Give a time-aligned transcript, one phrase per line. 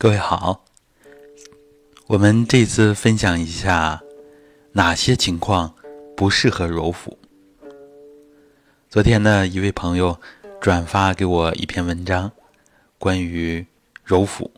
[0.00, 0.64] 各位好，
[2.06, 4.00] 我们这次分享一下
[4.70, 5.74] 哪些情况
[6.16, 7.18] 不适合揉腹。
[8.88, 10.20] 昨天呢，一位朋友
[10.60, 12.30] 转发给我一篇文章，
[12.96, 13.66] 关于
[14.04, 14.52] 揉腹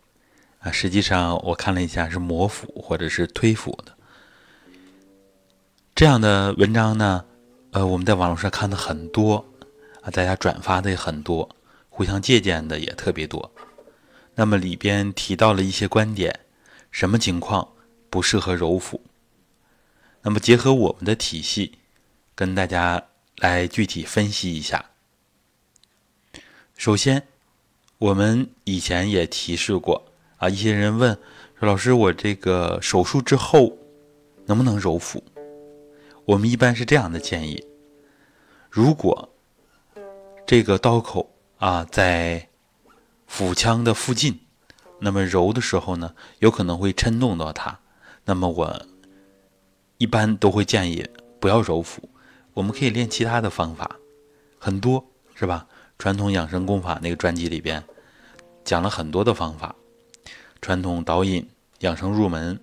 [0.58, 3.96] 啊，实际上我看了一下，是摩腹或者是推腹的
[5.94, 7.24] 这样的文章呢。
[7.70, 9.42] 呃，我们在网络上看的很多
[10.02, 11.48] 啊，大家转发的也很多，
[11.88, 13.50] 互相借鉴的也特别多。
[14.40, 16.40] 那么里边提到了一些观点，
[16.90, 17.74] 什么情况
[18.08, 18.98] 不适合揉腹？
[20.22, 21.72] 那么结合我们的体系，
[22.34, 23.04] 跟大家
[23.36, 24.82] 来具体分析一下。
[26.74, 27.22] 首先，
[27.98, 31.12] 我们以前也提示过啊，一些人问
[31.58, 33.76] 说：“老师，我这个手术之后
[34.46, 35.22] 能不能揉腹？”
[36.24, 37.62] 我们一般是这样的建议：
[38.70, 39.28] 如果
[40.46, 42.48] 这个刀口啊在
[43.30, 44.40] 腹腔的附近，
[44.98, 47.78] 那么揉的时候呢，有可能会抻动到它。
[48.24, 48.86] 那么我
[49.98, 52.10] 一般都会建议不要揉腹，
[52.54, 53.96] 我们可以练其他的方法，
[54.58, 55.68] 很多是吧？
[55.96, 57.84] 传统养生功法那个专辑里边
[58.64, 59.76] 讲了很多的方法，
[60.60, 62.60] 传统导引养生入门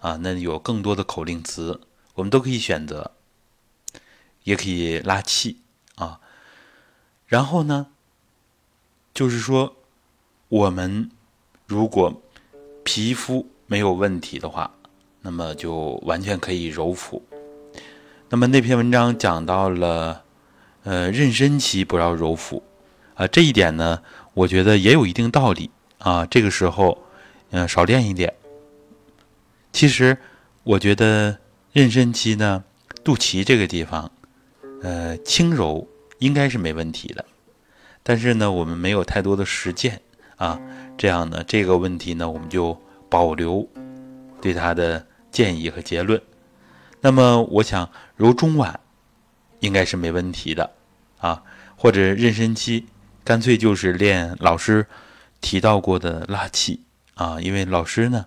[0.00, 1.80] 啊，那有更多的口令词，
[2.14, 3.12] 我们都可以选择，
[4.44, 5.62] 也可以拉气
[5.94, 6.20] 啊。
[7.26, 7.86] 然后呢，
[9.14, 9.78] 就是说。
[10.50, 11.08] 我们
[11.64, 12.20] 如果
[12.82, 14.68] 皮肤没有问题的话，
[15.22, 17.22] 那么就完全可以揉腹。
[18.28, 20.24] 那么那篇文章讲到了，
[20.82, 22.64] 呃，妊娠期不要揉腹
[23.14, 24.02] 啊，这一点呢，
[24.34, 26.26] 我觉得也有一定道理啊。
[26.26, 27.00] 这个时候，
[27.50, 28.34] 嗯，少练一点。
[29.72, 30.18] 其实，
[30.64, 31.38] 我觉得
[31.72, 32.64] 妊娠期呢，
[33.04, 34.10] 肚脐这个地方，
[34.82, 35.86] 呃，轻揉
[36.18, 37.24] 应该是没问题的。
[38.02, 40.02] 但是呢，我们没有太多的实践。
[40.40, 40.58] 啊，
[40.96, 42.74] 这样呢，这个问题呢，我们就
[43.10, 43.68] 保留
[44.40, 46.18] 对他的建议和结论。
[47.02, 48.74] 那么，我想揉中脘
[49.58, 50.70] 应该是没问题的
[51.18, 51.42] 啊，
[51.76, 52.86] 或者妊娠期，
[53.22, 54.86] 干脆就是练老师
[55.42, 56.80] 提到过的拉气
[57.16, 58.24] 啊，因为老师呢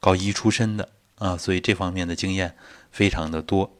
[0.00, 2.56] 高医出身的啊，所以这方面的经验
[2.90, 3.70] 非常的多。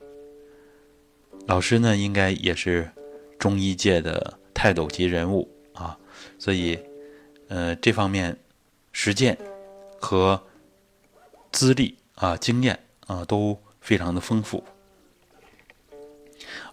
[1.46, 2.90] 老师呢，应该也是
[3.38, 5.96] 中医界的泰斗级人物啊，
[6.38, 6.78] 所以。
[7.48, 8.38] 呃，这方面
[8.92, 9.38] 实践
[10.00, 10.42] 和
[11.52, 14.64] 资历啊、经验啊都非常的丰富，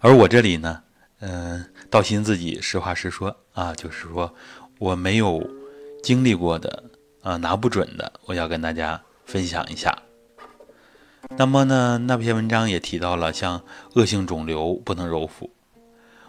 [0.00, 0.82] 而我这里呢，
[1.20, 4.34] 嗯，道心自己实话实说啊，就是说
[4.78, 5.48] 我没有
[6.02, 6.84] 经历过的
[7.22, 9.96] 啊，拿不准的，我要跟大家分享一下。
[11.36, 13.64] 那么呢，那篇文章也提到了，像
[13.94, 15.50] 恶性肿瘤不能揉腹，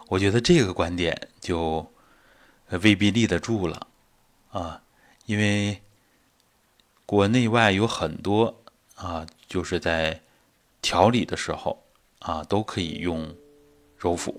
[0.08, 1.92] 我觉得这个观点就
[2.70, 3.88] 未必立得住了。
[4.56, 4.82] 啊，
[5.26, 5.82] 因为
[7.06, 8.64] 国内外有很多
[8.96, 10.22] 啊，就是在
[10.82, 11.84] 调理的时候
[12.20, 13.36] 啊，都可以用
[13.98, 14.34] 揉腹。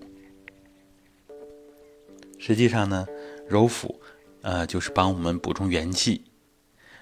[2.38, 3.06] 实际上呢，
[3.46, 4.00] 揉腹
[4.40, 6.24] 呃，就是帮我们补充元气。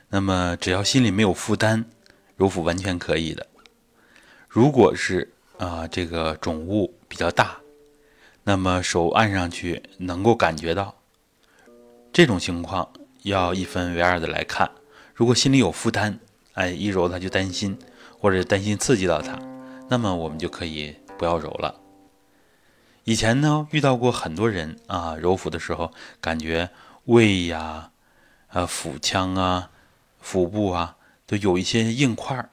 [0.09, 1.85] 那么只要心里没有负担，
[2.37, 3.47] 揉腹完全可以的。
[4.49, 7.61] 如果是啊，这个肿物比较大，
[8.43, 10.97] 那么手按上去能够感觉到
[12.13, 12.93] 这种情况。
[13.25, 14.71] 要一分为二的来看，
[15.15, 16.19] 如果心里有负担，
[16.53, 17.79] 哎，一揉它就担心，
[18.19, 19.39] 或者担心刺激到它，
[19.89, 21.81] 那么我们就可以不要揉了。
[23.05, 25.91] 以前呢，遇到过很多人啊，揉腹的时候
[26.21, 26.69] 感觉
[27.07, 27.93] 胃呀、
[28.49, 29.71] 啊腹腔啊、
[30.21, 32.51] 腹部啊都有一些硬块儿，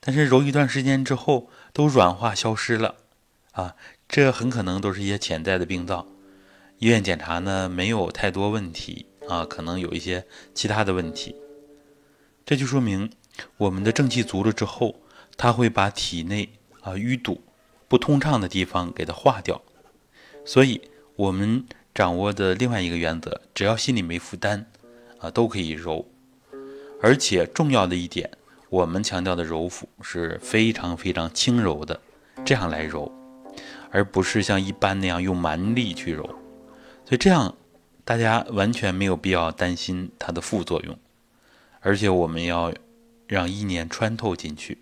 [0.00, 2.94] 但是揉一段时间之后都软化消失了，
[3.52, 3.76] 啊，
[4.08, 6.06] 这很可能都是一些潜在的病灶。
[6.78, 9.04] 医院检查呢，没有太多问题。
[9.28, 11.36] 啊，可能有一些其他的问题，
[12.46, 13.12] 这就说明
[13.58, 14.96] 我们的正气足了之后，
[15.36, 16.48] 它会把体内
[16.80, 17.42] 啊淤堵、
[17.88, 19.60] 不通畅的地方给它化掉。
[20.46, 20.80] 所以，
[21.14, 24.64] 我们掌握的另外一个原则，只要心里没负担，
[25.18, 26.06] 啊，都可以揉。
[27.02, 28.30] 而且重要的一点，
[28.70, 32.00] 我们强调的揉腹是非常非常轻柔的，
[32.46, 33.12] 这样来揉，
[33.90, 36.24] 而不是像一般那样用蛮力去揉。
[37.04, 37.54] 所以这样。
[38.08, 40.98] 大家完全没有必要担心它的副作用，
[41.80, 42.72] 而且我们要
[43.26, 44.78] 让意念穿透进去。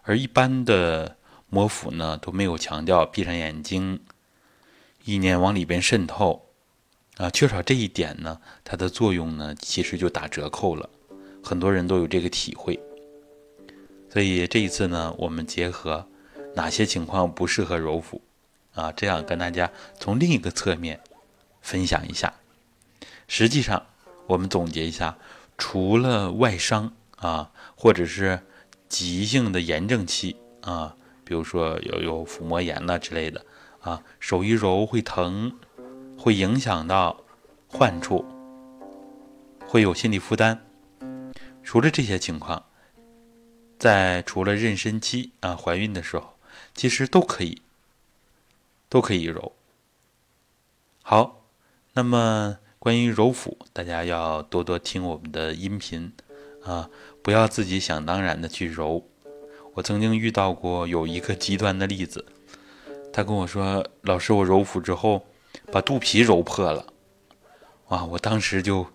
[0.00, 1.18] 而一般的
[1.50, 4.00] 摩腹呢都没有强调闭上眼睛，
[5.04, 6.46] 意念往里边渗透
[7.18, 10.88] 啊，缺少这一点呢，它的作用呢其实就打折扣了。
[11.44, 12.80] 很多人都有这个体会，
[14.10, 16.08] 所以这一次呢，我们结合
[16.54, 18.22] 哪些情况不适合揉腹
[18.72, 20.98] 啊，这样跟大家从另一个侧面。
[21.66, 22.32] 分享一下，
[23.26, 23.86] 实际上
[24.28, 25.18] 我们总结一下，
[25.58, 28.46] 除了外伤啊，或者是
[28.88, 33.44] 急性的炎症期啊，比如说有有腹膜炎呐之类的
[33.80, 35.58] 啊，手一揉会疼，
[36.16, 37.24] 会影响到
[37.66, 38.24] 患处，
[39.66, 40.64] 会有心理负担。
[41.64, 42.64] 除了这些情况，
[43.76, 46.38] 在除了妊娠期啊，怀孕的时候，
[46.76, 47.60] 其实都可以，
[48.88, 49.52] 都可以揉。
[51.02, 51.35] 好，
[51.96, 52.58] 那么。
[52.78, 56.12] 关于揉腹，大家要多多听我们的音频
[56.62, 56.88] 啊，
[57.20, 59.04] 不要自己想当然的去揉。
[59.74, 62.24] 我曾经遇到过有一个极端的例子，
[63.12, 65.26] 他跟我说：“老师，我揉腹之后
[65.72, 66.86] 把肚皮揉破了。”
[67.88, 68.86] 哇，我当时就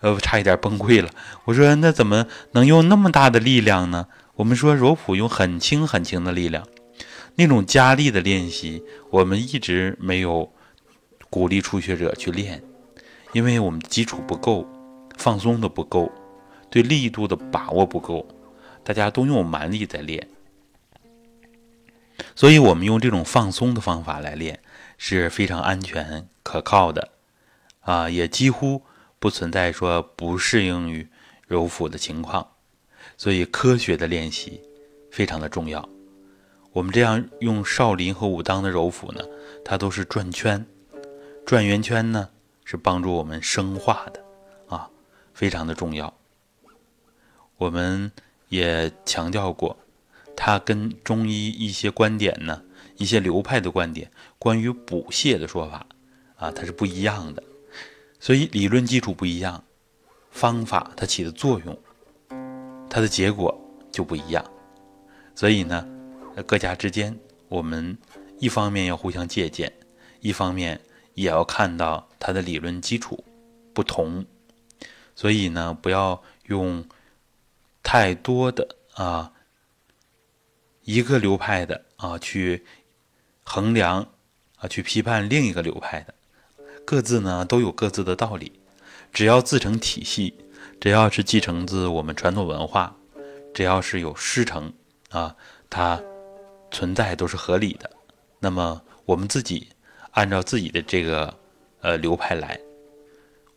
[0.00, 1.08] 呃差一点崩溃了。
[1.44, 6.66] 我说：“那怎么能用那么大的力量呢？”我们说揉腹用很轻很轻的力量，
[7.36, 10.52] 那种加力的练习，我们一直没有。
[11.34, 12.62] 鼓励初学者去练，
[13.32, 14.64] 因为我们基础不够，
[15.16, 16.08] 放松的不够，
[16.70, 18.24] 对力度的把握不够，
[18.84, 20.28] 大家都用蛮力在练，
[22.36, 24.60] 所以我们用这种放松的方法来练
[24.96, 27.10] 是非常安全可靠的，
[27.80, 28.82] 啊，也几乎
[29.18, 31.08] 不存在说不适应于
[31.48, 32.46] 揉腹的情况，
[33.16, 34.60] 所以科学的练习
[35.10, 35.88] 非常的重要。
[36.70, 39.20] 我们这样用少林和武当的揉腹呢，
[39.64, 40.64] 它都是转圈。
[41.46, 42.30] 转圆圈呢，
[42.64, 44.24] 是帮助我们生化的，
[44.74, 44.88] 啊，
[45.34, 46.12] 非常的重要。
[47.58, 48.10] 我们
[48.48, 49.76] 也强调过，
[50.34, 52.62] 它跟中医一些观点呢，
[52.96, 55.86] 一些流派的观点，关于补泻的说法，
[56.36, 57.42] 啊，它是不一样的。
[58.18, 59.62] 所以理论基础不一样，
[60.30, 61.78] 方法它起的作用，
[62.88, 63.54] 它的结果
[63.92, 64.42] 就不一样。
[65.34, 65.86] 所以呢，
[66.46, 67.14] 各家之间，
[67.48, 67.98] 我们
[68.38, 69.70] 一方面要互相借鉴，
[70.20, 70.80] 一方面。
[71.14, 73.24] 也要看到它的理论基础
[73.72, 74.24] 不同，
[75.14, 76.84] 所以呢，不要用
[77.82, 79.32] 太多的啊
[80.82, 82.64] 一个流派的啊去
[83.44, 84.08] 衡量
[84.56, 86.14] 啊去批判另一个流派的，
[86.84, 88.60] 各自呢都有各自的道理，
[89.12, 90.34] 只要自成体系，
[90.80, 92.96] 只要是继承自我们传统文化，
[93.54, 94.72] 只要是有师承
[95.10, 95.36] 啊，
[95.70, 96.02] 它
[96.70, 97.88] 存在都是合理的。
[98.40, 99.68] 那么我们自己。
[100.14, 101.38] 按照自己的这个
[101.80, 102.58] 呃流派来，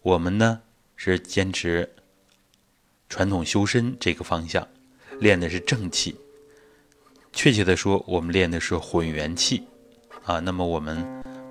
[0.02, 0.60] 我们呢
[0.96, 1.88] 是坚持
[3.08, 4.68] 传统修身这个方向，
[5.20, 6.16] 练的是正气。
[7.32, 9.68] 确切的说，我们练的是混元气
[10.24, 10.40] 啊。
[10.40, 11.06] 那么我们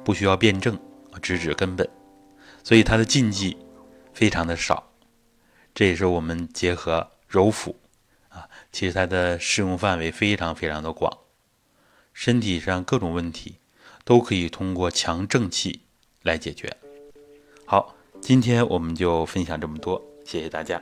[0.05, 0.77] 不需要辩证，
[1.23, 1.89] 直指根本，
[2.65, 3.57] 所以它的禁忌
[4.13, 4.91] 非常的少。
[5.73, 7.77] 这也是我们结合揉腹
[8.29, 11.17] 啊，其实它的适用范围非常非常的广，
[12.13, 13.59] 身体上各种问题。
[14.07, 15.81] 都可以通过强正气
[16.23, 16.73] 来解决。
[17.65, 20.81] 好，今天我们就分享这么多，谢谢大家。